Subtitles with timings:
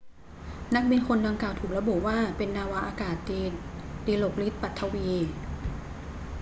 [0.75, 3.41] นักบินคนดังกล่าวถูกระบุว่าเป็นนาวาอากาศตรี
[4.07, 5.09] ดิลกฤทธิ์ ปัถวี